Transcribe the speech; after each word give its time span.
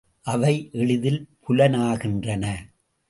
அவை 0.25 0.69
எளிதில் 0.71 1.27
புலனாகின்றன. 1.47 2.45